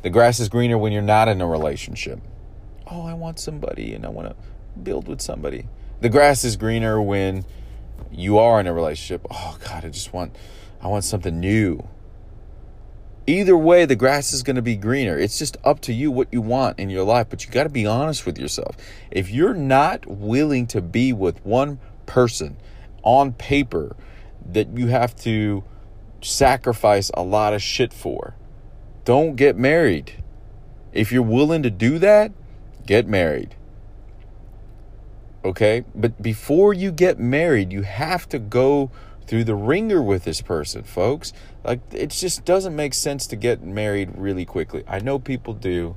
The 0.02 0.10
grass 0.10 0.38
is 0.38 0.50
greener 0.50 0.76
when 0.76 0.92
you're 0.92 1.00
not 1.00 1.28
in 1.28 1.40
a 1.40 1.46
relationship. 1.46 2.20
Oh, 2.86 3.06
I 3.06 3.14
want 3.14 3.38
somebody 3.40 3.94
and 3.94 4.04
I 4.04 4.10
want 4.10 4.28
to 4.28 4.36
build 4.78 5.08
with 5.08 5.22
somebody. 5.22 5.66
The 6.02 6.10
grass 6.10 6.44
is 6.44 6.56
greener 6.56 7.00
when 7.00 7.46
you 8.10 8.38
are 8.38 8.60
in 8.60 8.66
a 8.66 8.74
relationship. 8.74 9.26
Oh 9.30 9.56
God, 9.64 9.86
I 9.86 9.88
just 9.88 10.12
want 10.12 10.36
I 10.82 10.88
want 10.88 11.04
something 11.04 11.40
new. 11.40 11.88
Either 13.26 13.56
way, 13.56 13.84
the 13.84 13.96
grass 13.96 14.32
is 14.32 14.44
going 14.44 14.56
to 14.56 14.62
be 14.62 14.76
greener. 14.76 15.18
It's 15.18 15.38
just 15.38 15.56
up 15.64 15.80
to 15.80 15.92
you 15.92 16.12
what 16.12 16.28
you 16.30 16.40
want 16.40 16.78
in 16.78 16.90
your 16.90 17.04
life, 17.04 17.26
but 17.28 17.44
you 17.44 17.50
got 17.50 17.64
to 17.64 17.68
be 17.68 17.84
honest 17.84 18.24
with 18.24 18.38
yourself. 18.38 18.76
If 19.10 19.30
you're 19.30 19.54
not 19.54 20.06
willing 20.06 20.68
to 20.68 20.80
be 20.80 21.12
with 21.12 21.44
one 21.44 21.80
person 22.06 22.56
on 23.02 23.32
paper 23.32 23.96
that 24.48 24.76
you 24.76 24.86
have 24.88 25.16
to 25.16 25.64
sacrifice 26.22 27.10
a 27.14 27.22
lot 27.22 27.52
of 27.52 27.60
shit 27.60 27.92
for, 27.92 28.36
don't 29.04 29.34
get 29.34 29.56
married. 29.56 30.22
If 30.92 31.10
you're 31.10 31.22
willing 31.22 31.64
to 31.64 31.70
do 31.70 31.98
that, 31.98 32.32
get 32.86 33.08
married. 33.08 33.56
Okay? 35.44 35.84
But 35.94 36.22
before 36.22 36.72
you 36.72 36.92
get 36.92 37.18
married, 37.18 37.72
you 37.72 37.82
have 37.82 38.28
to 38.28 38.38
go 38.38 38.90
through 39.26 39.44
the 39.44 39.54
wringer 39.54 40.00
with 40.02 40.24
this 40.24 40.40
person, 40.40 40.82
folks. 40.82 41.32
Like, 41.64 41.80
it 41.92 42.10
just 42.10 42.44
doesn't 42.44 42.76
make 42.76 42.94
sense 42.94 43.26
to 43.28 43.36
get 43.36 43.62
married 43.62 44.12
really 44.16 44.44
quickly. 44.44 44.84
I 44.86 45.00
know 45.00 45.18
people 45.18 45.54
do, 45.54 45.96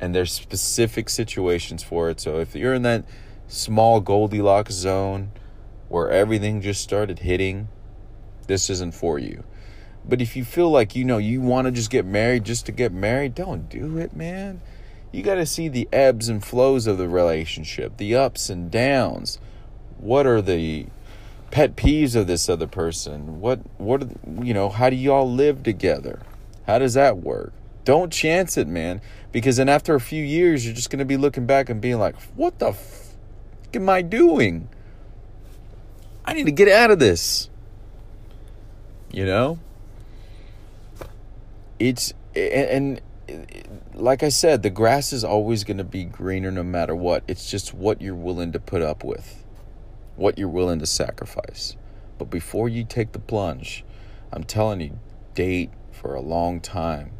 and 0.00 0.14
there's 0.14 0.32
specific 0.32 1.08
situations 1.08 1.82
for 1.82 2.10
it. 2.10 2.20
So 2.20 2.38
if 2.38 2.54
you're 2.54 2.74
in 2.74 2.82
that 2.82 3.04
small 3.48 4.00
Goldilocks 4.00 4.74
zone 4.74 5.32
where 5.88 6.10
everything 6.10 6.60
just 6.60 6.82
started 6.82 7.20
hitting, 7.20 7.68
this 8.46 8.70
isn't 8.70 8.94
for 8.94 9.18
you. 9.18 9.44
But 10.04 10.20
if 10.20 10.36
you 10.36 10.44
feel 10.44 10.70
like 10.70 10.96
you 10.96 11.04
know 11.04 11.18
you 11.18 11.40
want 11.40 11.66
to 11.66 11.70
just 11.70 11.90
get 11.90 12.04
married 12.04 12.44
just 12.44 12.66
to 12.66 12.72
get 12.72 12.92
married, 12.92 13.34
don't 13.34 13.68
do 13.68 13.98
it, 13.98 14.16
man. 14.16 14.60
You 15.12 15.22
got 15.22 15.34
to 15.34 15.46
see 15.46 15.68
the 15.68 15.88
ebbs 15.92 16.28
and 16.28 16.42
flows 16.42 16.86
of 16.86 16.98
the 16.98 17.08
relationship, 17.08 17.98
the 17.98 18.16
ups 18.16 18.48
and 18.50 18.70
downs. 18.70 19.38
What 19.98 20.26
are 20.26 20.42
the 20.42 20.86
pet 21.52 21.76
peeves 21.76 22.16
of 22.16 22.26
this 22.26 22.48
other 22.48 22.66
person? 22.66 23.40
What 23.40 23.60
what 23.78 24.08
you 24.42 24.52
know, 24.52 24.68
how 24.68 24.90
do 24.90 24.96
y'all 24.96 25.30
live 25.30 25.62
together? 25.62 26.20
How 26.66 26.80
does 26.80 26.94
that 26.94 27.18
work? 27.18 27.52
Don't 27.84 28.12
chance 28.12 28.56
it, 28.56 28.66
man, 28.66 29.00
because 29.30 29.58
then 29.58 29.68
after 29.68 29.94
a 29.94 30.00
few 30.00 30.24
years 30.24 30.64
you're 30.64 30.74
just 30.74 30.90
going 30.90 30.98
to 30.98 31.04
be 31.04 31.16
looking 31.16 31.46
back 31.46 31.68
and 31.68 31.80
being 31.80 31.98
like, 31.98 32.16
"What 32.34 32.58
the 32.58 32.68
f- 32.68 33.14
am 33.74 33.88
I 33.88 34.02
doing? 34.02 34.68
I 36.24 36.32
need 36.32 36.46
to 36.46 36.52
get 36.52 36.68
out 36.68 36.90
of 36.90 36.98
this." 36.98 37.48
You 39.12 39.26
know? 39.26 39.58
It's 41.78 42.14
and, 42.34 43.00
and 43.28 43.46
like 43.94 44.22
I 44.22 44.30
said, 44.30 44.62
the 44.62 44.70
grass 44.70 45.12
is 45.12 45.22
always 45.22 45.64
going 45.64 45.78
to 45.78 45.84
be 45.84 46.04
greener 46.04 46.50
no 46.50 46.62
matter 46.62 46.96
what. 46.96 47.24
It's 47.28 47.50
just 47.50 47.74
what 47.74 48.00
you're 48.00 48.14
willing 48.14 48.52
to 48.52 48.60
put 48.60 48.80
up 48.80 49.04
with 49.04 49.41
what 50.22 50.38
you're 50.38 50.48
willing 50.48 50.78
to 50.78 50.86
sacrifice. 50.86 51.76
But 52.16 52.30
before 52.30 52.68
you 52.68 52.84
take 52.84 53.10
the 53.10 53.18
plunge, 53.18 53.84
I'm 54.32 54.44
telling 54.44 54.80
you, 54.80 55.00
date 55.34 55.70
for 55.90 56.14
a 56.14 56.20
long 56.20 56.60
time. 56.60 57.10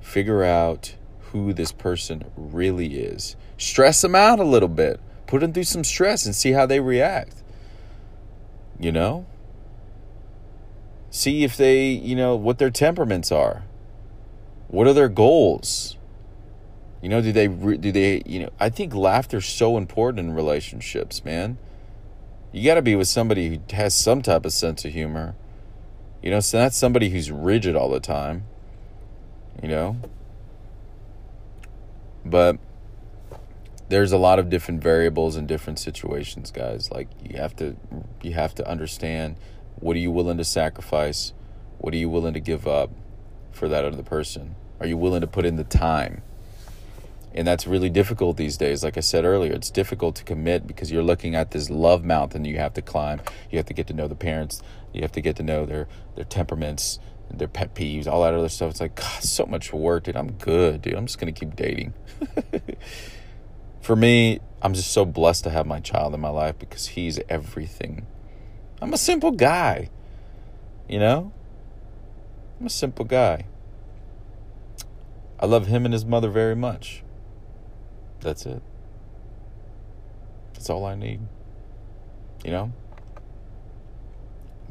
Figure 0.00 0.42
out 0.42 0.96
who 1.30 1.52
this 1.52 1.70
person 1.70 2.24
really 2.36 2.96
is. 2.96 3.36
Stress 3.56 4.02
them 4.02 4.16
out 4.16 4.40
a 4.40 4.44
little 4.44 4.68
bit. 4.68 5.00
Put 5.26 5.40
them 5.40 5.52
through 5.52 5.64
some 5.64 5.84
stress 5.84 6.26
and 6.26 6.34
see 6.34 6.50
how 6.50 6.66
they 6.66 6.80
react. 6.80 7.42
You 8.80 8.90
know? 8.90 9.24
See 11.10 11.44
if 11.44 11.56
they, 11.56 11.90
you 11.90 12.16
know, 12.16 12.34
what 12.34 12.58
their 12.58 12.70
temperaments 12.70 13.30
are. 13.30 13.62
What 14.66 14.88
are 14.88 14.92
their 14.92 15.08
goals? 15.08 15.96
You 17.00 17.08
know, 17.08 17.20
do 17.20 17.30
they 17.30 17.46
do 17.46 17.92
they, 17.92 18.22
you 18.26 18.40
know, 18.40 18.50
I 18.58 18.68
think 18.68 18.94
laughter's 18.94 19.46
so 19.46 19.76
important 19.76 20.20
in 20.20 20.34
relationships, 20.34 21.24
man. 21.24 21.58
You 22.52 22.64
got 22.66 22.74
to 22.74 22.82
be 22.82 22.94
with 22.94 23.08
somebody 23.08 23.48
who 23.48 23.76
has 23.76 23.94
some 23.94 24.20
type 24.20 24.44
of 24.44 24.52
sense 24.52 24.84
of 24.84 24.92
humor. 24.92 25.34
You 26.22 26.30
know, 26.30 26.40
so 26.40 26.58
not 26.58 26.74
somebody 26.74 27.08
who's 27.08 27.30
rigid 27.30 27.74
all 27.74 27.88
the 27.88 27.98
time. 27.98 28.44
You 29.62 29.68
know? 29.68 29.96
But 32.24 32.58
there's 33.88 34.12
a 34.12 34.18
lot 34.18 34.38
of 34.38 34.48
different 34.48 34.82
variables 34.82 35.36
in 35.36 35.46
different 35.46 35.78
situations, 35.78 36.50
guys. 36.50 36.90
Like 36.90 37.08
you 37.22 37.36
have 37.36 37.56
to 37.56 37.76
you 38.22 38.32
have 38.32 38.54
to 38.56 38.68
understand 38.68 39.36
what 39.80 39.96
are 39.96 40.00
you 40.00 40.10
willing 40.10 40.38
to 40.38 40.44
sacrifice? 40.44 41.32
What 41.78 41.92
are 41.94 41.96
you 41.96 42.08
willing 42.08 42.34
to 42.34 42.40
give 42.40 42.66
up 42.66 42.90
for 43.50 43.68
that 43.68 43.84
other 43.84 44.02
person? 44.02 44.54
Are 44.78 44.86
you 44.86 44.96
willing 44.96 45.20
to 45.20 45.26
put 45.26 45.44
in 45.44 45.56
the 45.56 45.64
time? 45.64 46.22
And 47.34 47.46
that's 47.46 47.66
really 47.66 47.88
difficult 47.88 48.36
these 48.36 48.56
days. 48.56 48.84
Like 48.84 48.96
I 48.96 49.00
said 49.00 49.24
earlier, 49.24 49.52
it's 49.52 49.70
difficult 49.70 50.16
to 50.16 50.24
commit 50.24 50.66
because 50.66 50.92
you're 50.92 51.02
looking 51.02 51.34
at 51.34 51.50
this 51.50 51.70
love 51.70 52.04
mountain 52.04 52.44
you 52.44 52.58
have 52.58 52.74
to 52.74 52.82
climb. 52.82 53.22
You 53.50 53.58
have 53.58 53.66
to 53.66 53.74
get 53.74 53.86
to 53.86 53.94
know 53.94 54.06
the 54.06 54.14
parents. 54.14 54.62
You 54.92 55.02
have 55.02 55.12
to 55.12 55.20
get 55.20 55.36
to 55.36 55.42
know 55.42 55.64
their 55.64 55.88
their 56.14 56.24
temperaments, 56.24 56.98
their 57.30 57.48
pet 57.48 57.74
peeves, 57.74 58.06
all 58.06 58.22
that 58.22 58.34
other 58.34 58.50
stuff. 58.50 58.70
It's 58.70 58.80
like 58.80 58.96
God, 58.96 59.22
so 59.22 59.46
much 59.46 59.72
work, 59.72 60.04
dude. 60.04 60.16
I'm 60.16 60.32
good, 60.32 60.82
dude. 60.82 60.94
I'm 60.94 61.06
just 61.06 61.18
gonna 61.18 61.32
keep 61.32 61.56
dating. 61.56 61.94
For 63.80 63.96
me, 63.96 64.40
I'm 64.60 64.74
just 64.74 64.92
so 64.92 65.04
blessed 65.04 65.44
to 65.44 65.50
have 65.50 65.66
my 65.66 65.80
child 65.80 66.14
in 66.14 66.20
my 66.20 66.28
life 66.28 66.58
because 66.58 66.88
he's 66.88 67.18
everything. 67.28 68.06
I'm 68.80 68.92
a 68.92 68.98
simple 68.98 69.32
guy, 69.32 69.90
you 70.88 70.98
know. 70.98 71.32
I'm 72.60 72.66
a 72.66 72.70
simple 72.70 73.04
guy. 73.04 73.46
I 75.40 75.46
love 75.46 75.66
him 75.66 75.84
and 75.84 75.92
his 75.92 76.04
mother 76.04 76.28
very 76.28 76.54
much. 76.54 77.02
That's 78.22 78.46
it. 78.46 78.62
That's 80.54 80.70
all 80.70 80.84
I 80.84 80.94
need. 80.94 81.20
You 82.44 82.52
know? 82.52 82.72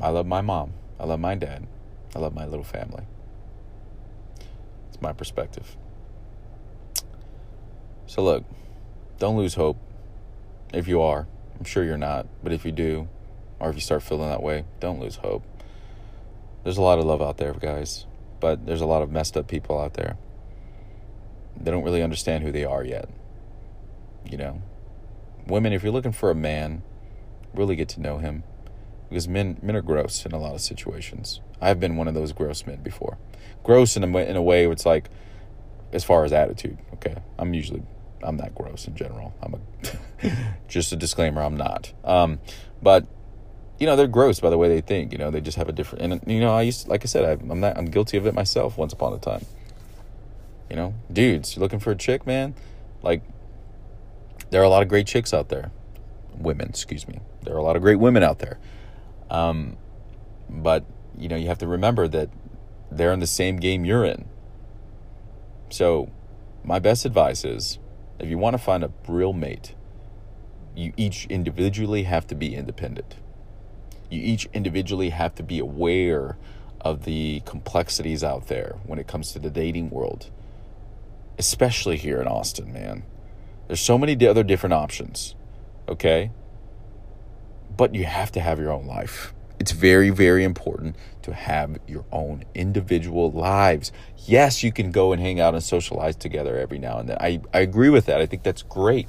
I 0.01 0.09
love 0.09 0.25
my 0.25 0.41
mom. 0.41 0.73
I 0.99 1.05
love 1.05 1.19
my 1.19 1.35
dad. 1.35 1.67
I 2.15 2.19
love 2.19 2.33
my 2.33 2.45
little 2.45 2.63
family. 2.63 3.03
It's 4.89 5.01
my 5.01 5.13
perspective. 5.13 5.75
So, 8.07 8.23
look, 8.23 8.45
don't 9.19 9.37
lose 9.37 9.55
hope. 9.55 9.77
If 10.73 10.87
you 10.87 11.01
are, 11.01 11.27
I'm 11.59 11.65
sure 11.65 11.83
you're 11.83 11.97
not, 11.97 12.27
but 12.43 12.53
if 12.53 12.65
you 12.65 12.71
do, 12.71 13.09
or 13.59 13.69
if 13.69 13.75
you 13.75 13.81
start 13.81 14.03
feeling 14.03 14.29
that 14.29 14.41
way, 14.41 14.65
don't 14.79 14.99
lose 14.99 15.17
hope. 15.17 15.43
There's 16.63 16.77
a 16.77 16.81
lot 16.81 16.99
of 16.99 17.05
love 17.05 17.21
out 17.21 17.37
there, 17.37 17.53
guys, 17.53 18.05
but 18.39 18.65
there's 18.65 18.81
a 18.81 18.85
lot 18.85 19.01
of 19.01 19.11
messed 19.11 19.35
up 19.35 19.47
people 19.47 19.79
out 19.79 19.95
there. 19.95 20.17
They 21.59 21.69
don't 21.69 21.83
really 21.83 22.01
understand 22.01 22.43
who 22.43 22.51
they 22.51 22.65
are 22.65 22.83
yet. 22.83 23.09
You 24.29 24.37
know, 24.37 24.61
women, 25.47 25.73
if 25.73 25.83
you're 25.83 25.91
looking 25.91 26.11
for 26.11 26.31
a 26.31 26.35
man, 26.35 26.83
really 27.53 27.75
get 27.75 27.89
to 27.89 28.01
know 28.01 28.17
him 28.17 28.43
because 29.09 29.27
men 29.27 29.57
men 29.61 29.75
are 29.75 29.81
gross 29.81 30.25
in 30.25 30.31
a 30.31 30.39
lot 30.39 30.55
of 30.55 30.61
situations. 30.61 31.41
I've 31.59 31.79
been 31.79 31.97
one 31.97 32.07
of 32.07 32.13
those 32.13 32.31
gross 32.31 32.65
men 32.65 32.81
before. 32.81 33.17
Gross 33.63 33.97
in 33.97 34.03
a 34.03 34.17
in 34.19 34.35
a 34.35 34.41
way 34.41 34.65
it's 34.67 34.85
like 34.85 35.09
as 35.91 36.03
far 36.03 36.23
as 36.23 36.31
attitude. 36.31 36.77
Okay, 36.93 37.15
I'm 37.37 37.53
usually 37.53 37.83
I'm 38.23 38.37
not 38.37 38.55
gross 38.55 38.87
in 38.87 38.95
general. 38.95 39.33
I'm 39.41 39.55
a 39.55 40.31
just 40.67 40.93
a 40.93 40.95
disclaimer. 40.95 41.41
I'm 41.41 41.57
not. 41.57 41.91
Um, 42.03 42.39
but 42.81 43.05
you 43.79 43.85
know 43.85 43.95
they're 43.95 44.07
gross 44.07 44.39
by 44.39 44.49
the 44.49 44.57
way 44.57 44.69
they 44.69 44.81
think. 44.81 45.11
You 45.11 45.17
know 45.17 45.29
they 45.29 45.41
just 45.41 45.57
have 45.57 45.67
a 45.67 45.73
different. 45.73 46.11
And 46.11 46.31
you 46.31 46.39
know 46.39 46.55
I 46.55 46.61
used 46.61 46.87
like 46.87 47.03
I 47.03 47.07
said 47.07 47.25
I, 47.25 47.31
I'm 47.31 47.59
not 47.59 47.77
I'm 47.77 47.85
guilty 47.85 48.17
of 48.17 48.25
it 48.25 48.33
myself. 48.33 48.77
Once 48.77 48.93
upon 48.93 49.13
a 49.13 49.19
time. 49.19 49.45
You 50.69 50.77
know, 50.77 50.93
dudes, 51.11 51.55
you're 51.55 51.61
looking 51.61 51.79
for 51.79 51.91
a 51.91 51.97
chick, 51.97 52.25
man. 52.25 52.55
Like 53.01 53.23
there 54.51 54.61
are 54.61 54.65
a 54.65 54.69
lot 54.69 54.83
of 54.83 54.89
great 54.89 55.07
chicks 55.07 55.33
out 55.33 55.49
there. 55.49 55.71
Women, 56.37 56.69
excuse 56.69 57.07
me. 57.07 57.19
There 57.43 57.55
are 57.55 57.57
a 57.57 57.63
lot 57.63 57.75
of 57.75 57.81
great 57.81 57.99
women 57.99 58.21
out 58.21 58.39
there. 58.39 58.59
Um, 59.29 59.77
but, 60.49 60.85
you 61.17 61.29
know, 61.29 61.37
you 61.37 61.47
have 61.47 61.57
to 61.59 61.67
remember 61.67 62.07
that 62.09 62.29
they're 62.91 63.13
in 63.13 63.19
the 63.19 63.27
same 63.27 63.57
game 63.57 63.85
you're 63.85 64.05
in. 64.05 64.25
So, 65.69 66.11
my 66.63 66.79
best 66.79 67.05
advice 67.05 67.45
is 67.45 67.79
if 68.19 68.29
you 68.29 68.37
want 68.37 68.53
to 68.53 68.57
find 68.57 68.83
a 68.83 68.91
real 69.07 69.33
mate, 69.33 69.73
you 70.75 70.93
each 70.97 71.25
individually 71.27 72.03
have 72.03 72.27
to 72.27 72.35
be 72.35 72.55
independent. 72.55 73.15
You 74.09 74.21
each 74.21 74.47
individually 74.53 75.09
have 75.09 75.33
to 75.35 75.43
be 75.43 75.59
aware 75.59 76.37
of 76.81 77.05
the 77.05 77.41
complexities 77.45 78.23
out 78.23 78.47
there 78.47 78.75
when 78.85 78.99
it 78.99 79.07
comes 79.07 79.31
to 79.31 79.39
the 79.39 79.49
dating 79.49 79.89
world, 79.89 80.29
especially 81.37 81.97
here 81.97 82.19
in 82.19 82.27
Austin, 82.27 82.73
man. 82.73 83.03
There's 83.71 83.79
so 83.79 83.97
many 83.97 84.27
other 84.27 84.43
different 84.43 84.73
options, 84.73 85.33
okay? 85.87 86.31
But 87.77 87.95
you 87.95 88.03
have 88.03 88.29
to 88.33 88.41
have 88.41 88.59
your 88.59 88.69
own 88.69 88.85
life. 88.85 89.33
It's 89.61 89.71
very, 89.71 90.09
very 90.09 90.43
important 90.43 90.97
to 91.21 91.33
have 91.33 91.79
your 91.87 92.03
own 92.11 92.43
individual 92.53 93.31
lives. 93.31 93.93
Yes, 94.25 94.61
you 94.61 94.73
can 94.73 94.91
go 94.91 95.13
and 95.13 95.21
hang 95.21 95.39
out 95.39 95.53
and 95.53 95.63
socialize 95.63 96.17
together 96.17 96.57
every 96.57 96.79
now 96.79 96.99
and 96.99 97.07
then. 97.07 97.17
I, 97.21 97.39
I 97.53 97.61
agree 97.61 97.87
with 97.87 98.07
that. 98.07 98.19
I 98.19 98.25
think 98.25 98.43
that's 98.43 98.61
great. 98.61 99.07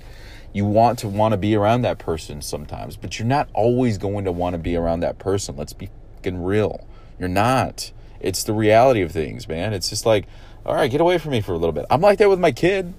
You 0.53 0.65
want 0.65 1.01
to 1.01 1.09
want 1.09 1.33
to 1.33 1.39
be 1.39 1.57
around 1.57 1.83
that 1.83 1.99
person 1.99 2.41
sometimes, 2.41 2.97
but 2.97 3.19
you're 3.19 3.27
not 3.27 3.49
always 3.55 3.99
going 3.99 4.25
to 4.27 4.31
want 4.31 4.55
to 4.55 4.59
be 4.59 4.77
around 4.77 5.01
that 5.01 5.19
person. 5.19 5.57
Let's 5.57 5.73
be 5.73 5.91
fucking 6.15 6.41
real. 6.41 6.87
You're 7.19 7.29
not. 7.29 7.91
It's 8.21 8.45
the 8.45 8.53
reality 8.53 9.03
of 9.03 9.11
things, 9.11 9.49
man. 9.49 9.73
It's 9.73 9.91
just 9.91 10.07
like, 10.07 10.29
all 10.65 10.77
right, 10.77 10.89
get 10.89 11.01
away 11.01 11.19
from 11.19 11.33
me 11.33 11.41
for 11.41 11.51
a 11.51 11.59
little 11.59 11.73
bit. 11.73 11.85
I'm 11.91 12.01
like 12.01 12.19
that 12.21 12.29
with 12.29 12.39
my 12.39 12.53
kid. 12.53 12.95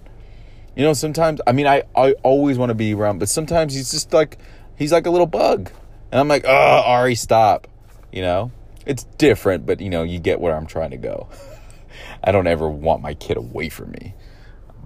You 0.76 0.84
know, 0.84 0.94
sometimes 0.94 1.42
I 1.46 1.52
mean 1.52 1.68
I, 1.68 1.84
I 1.96 2.14
always 2.24 2.58
want 2.58 2.70
to 2.70 2.76
be 2.76 2.94
around, 2.94 3.20
but 3.20 3.30
sometimes 3.30 3.74
he's 3.74 3.92
just 3.92 4.14
like 4.14 4.38
he's 4.78 4.92
like 4.92 5.06
a 5.06 5.10
little 5.10 5.28
bug. 5.28 5.72
And 6.12 6.20
I'm 6.20 6.28
like, 6.28 6.46
oh 6.46 6.84
Ari, 6.86 7.16
stop. 7.16 7.68
You 8.12 8.22
know? 8.22 8.52
It's 8.86 9.06
different, 9.18 9.66
but 9.66 9.82
you 9.82 9.90
know, 9.90 10.04
you 10.04 10.20
get 10.20 10.40
where 10.40 10.56
I'm 10.56 10.66
trying 10.66 10.92
to 10.92 10.98
go. 10.98 11.30
I 12.24 12.32
don't 12.32 12.48
ever 12.48 12.70
want 12.70 13.02
my 13.02 13.14
kid 13.14 13.38
away 13.38 13.70
from 13.70 13.92
me. 13.92 14.14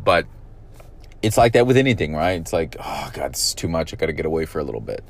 But 0.04 0.26
it's 1.22 1.38
like 1.38 1.54
that 1.54 1.68
with 1.68 1.78
anything, 1.78 2.16
right? 2.16 2.40
It's 2.40 2.54
like, 2.54 2.76
oh 2.80 3.10
God, 3.14 3.36
is 3.36 3.54
too 3.54 3.68
much. 3.68 3.94
I 3.94 3.98
got 3.98 4.06
to 4.08 4.14
get 4.14 4.26
away 4.26 4.46
for 4.46 4.60
a 4.60 4.64
little 4.64 4.82
bit. 4.82 5.04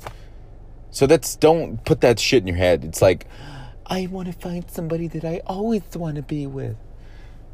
So 0.90 1.06
that's 1.06 1.36
don't 1.36 1.84
put 1.84 2.00
that 2.00 2.18
shit 2.18 2.42
in 2.42 2.46
your 2.46 2.56
head. 2.56 2.84
It's 2.84 3.02
like, 3.02 3.26
I 3.86 4.06
want 4.06 4.26
to 4.26 4.32
find 4.32 4.68
somebody 4.70 5.06
that 5.08 5.24
I 5.24 5.40
always 5.46 5.82
want 5.94 6.16
to 6.16 6.22
be 6.22 6.46
with. 6.46 6.76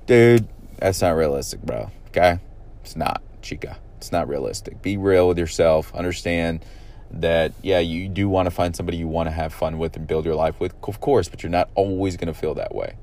Dude, 0.06 0.48
that's 0.78 1.00
not 1.00 1.10
realistic, 1.10 1.62
bro. 1.62 1.90
Okay? 2.08 2.38
It's 2.84 2.96
not, 2.96 3.22
chica. 3.42 3.78
It's 3.96 4.12
not 4.12 4.28
realistic. 4.28 4.82
Be 4.82 4.96
real 4.96 5.26
with 5.26 5.38
yourself. 5.38 5.94
Understand 5.94 6.64
that, 7.10 7.52
yeah, 7.62 7.78
you 7.78 8.08
do 8.08 8.28
want 8.28 8.46
to 8.46 8.50
find 8.50 8.76
somebody 8.76 8.98
you 8.98 9.08
want 9.08 9.26
to 9.28 9.30
have 9.30 9.54
fun 9.54 9.78
with 9.78 9.96
and 9.96 10.06
build 10.06 10.26
your 10.26 10.34
life 10.34 10.60
with, 10.60 10.74
of 10.86 11.00
course, 11.00 11.28
but 11.28 11.42
you're 11.42 11.50
not 11.50 11.70
always 11.74 12.16
going 12.16 12.32
to 12.32 12.38
feel 12.38 12.54
that 12.54 12.74
way. 12.74 12.96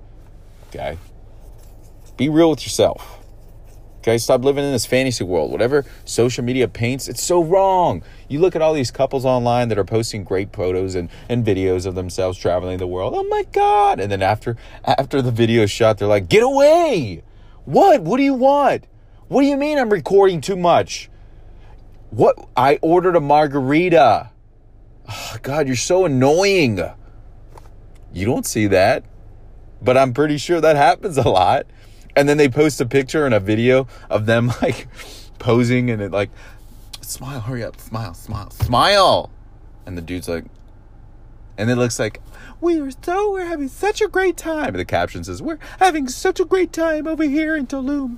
Okay? 0.69 0.97
Be 2.17 2.29
real 2.29 2.51
with 2.51 2.63
yourself. 2.63 3.17
Okay, 4.01 4.17
stop 4.17 4.43
living 4.43 4.63
in 4.63 4.71
this 4.71 4.85
fantasy 4.85 5.23
world. 5.23 5.51
Whatever 5.51 5.85
social 6.05 6.43
media 6.43 6.67
paints, 6.67 7.07
it's 7.07 7.21
so 7.21 7.43
wrong. 7.43 8.03
You 8.27 8.39
look 8.39 8.55
at 8.55 8.61
all 8.61 8.73
these 8.73 8.89
couples 8.89 9.25
online 9.25 9.69
that 9.69 9.77
are 9.77 9.83
posting 9.83 10.23
great 10.23 10.51
photos 10.51 10.95
and, 10.95 11.09
and 11.29 11.45
videos 11.45 11.85
of 11.85 11.93
themselves 11.93 12.39
traveling 12.39 12.79
the 12.79 12.87
world. 12.87 13.13
Oh 13.15 13.23
my 13.23 13.45
God. 13.51 13.99
And 13.99 14.11
then 14.11 14.23
after 14.23 14.57
after 14.85 15.21
the 15.21 15.29
video 15.29 15.63
is 15.63 15.71
shot, 15.71 15.99
they're 15.99 16.07
like, 16.07 16.29
get 16.29 16.41
away. 16.41 17.21
What? 17.65 18.01
What 18.01 18.17
do 18.17 18.23
you 18.23 18.33
want? 18.33 18.85
What 19.31 19.43
do 19.43 19.47
you 19.47 19.55
mean 19.55 19.77
I'm 19.77 19.89
recording 19.89 20.41
too 20.41 20.57
much? 20.57 21.09
What 22.09 22.49
I 22.57 22.79
ordered 22.81 23.15
a 23.15 23.21
margarita. 23.21 24.29
Oh, 25.09 25.37
God, 25.41 25.67
you're 25.67 25.77
so 25.77 26.03
annoying. 26.03 26.81
You 28.11 28.25
don't 28.25 28.45
see 28.45 28.67
that. 28.67 29.05
But 29.81 29.97
I'm 29.97 30.13
pretty 30.13 30.37
sure 30.37 30.59
that 30.59 30.75
happens 30.75 31.17
a 31.17 31.29
lot 31.29 31.65
and 32.13 32.27
then 32.27 32.35
they 32.35 32.49
post 32.49 32.81
a 32.81 32.85
picture 32.85 33.25
and 33.25 33.33
a 33.33 33.39
video 33.39 33.87
of 34.09 34.25
them 34.25 34.47
like 34.61 34.89
posing 35.39 35.89
and 35.89 36.01
it 36.01 36.11
like 36.11 36.29
smile 36.99 37.39
hurry 37.39 37.63
up 37.63 37.79
smile 37.79 38.13
smile 38.13 38.49
smile 38.49 39.31
and 39.85 39.97
the 39.97 40.01
dude's 40.01 40.27
like 40.27 40.43
and 41.57 41.69
it 41.69 41.77
looks 41.77 41.99
like 41.99 42.19
we 42.59 42.81
are 42.81 42.91
so 43.01 43.31
we're 43.31 43.45
having 43.45 43.69
such 43.69 44.01
a 44.01 44.09
great 44.09 44.35
time 44.35 44.67
and 44.67 44.79
the 44.79 44.83
caption 44.83 45.23
says 45.23 45.41
we're 45.41 45.57
having 45.79 46.09
such 46.09 46.41
a 46.41 46.45
great 46.45 46.73
time 46.73 47.07
over 47.07 47.23
here 47.23 47.55
in 47.55 47.65
Tulum 47.65 48.17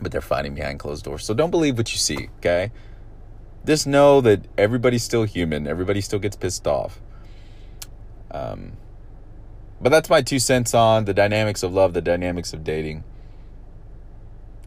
but 0.00 0.12
they're 0.12 0.20
fighting 0.20 0.54
behind 0.54 0.78
closed 0.78 1.04
doors 1.04 1.24
so 1.24 1.34
don't 1.34 1.50
believe 1.50 1.76
what 1.76 1.92
you 1.92 1.98
see 1.98 2.28
okay 2.38 2.70
just 3.64 3.86
know 3.86 4.20
that 4.20 4.44
everybody's 4.56 5.02
still 5.02 5.24
human 5.24 5.66
everybody 5.66 6.00
still 6.00 6.18
gets 6.18 6.36
pissed 6.36 6.66
off 6.66 7.00
um 8.30 8.72
but 9.80 9.90
that's 9.90 10.08
my 10.08 10.22
two 10.22 10.38
cents 10.38 10.74
on 10.74 11.04
the 11.04 11.14
dynamics 11.14 11.62
of 11.62 11.72
love, 11.72 11.92
the 11.92 12.00
dynamics 12.00 12.52
of 12.52 12.64
dating. 12.64 13.04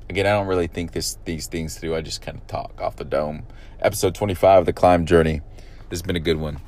Again, 0.10 0.26
I 0.26 0.32
don't 0.32 0.48
really 0.48 0.68
think 0.68 0.92
this 0.92 1.18
these 1.26 1.48
things 1.48 1.78
through. 1.78 1.96
I 1.96 2.02
just 2.02 2.22
kind 2.22 2.38
of 2.38 2.48
talk 2.48 2.80
off 2.82 2.96
the 2.96 3.06
dome. 3.06 3.44
Episode 3.80 4.16
25 4.16 4.60
of 4.62 4.66
the 4.66 4.74
climb 4.74 5.06
journey. 5.06 5.42
This 5.90 6.00
has 6.00 6.02
been 6.02 6.16
a 6.16 6.20
good 6.20 6.38
one. 6.38 6.60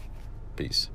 Peace. 0.55 0.89